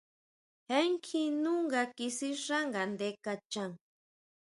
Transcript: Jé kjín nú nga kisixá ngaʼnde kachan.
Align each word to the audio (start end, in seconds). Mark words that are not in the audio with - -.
Jé 0.71 0.79
kjín 1.03 1.33
nú 1.43 1.51
nga 1.65 1.81
kisixá 1.95 2.57
ngaʼnde 2.71 3.07
kachan. 3.23 3.71